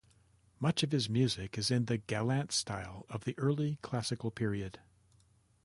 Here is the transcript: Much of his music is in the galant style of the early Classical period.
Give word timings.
Much 0.59 0.81
of 0.81 0.91
his 0.91 1.07
music 1.07 1.59
is 1.59 1.69
in 1.69 1.85
the 1.85 1.99
galant 1.99 2.51
style 2.51 3.05
of 3.07 3.23
the 3.23 3.37
early 3.37 3.77
Classical 3.83 4.31
period. 4.31 4.79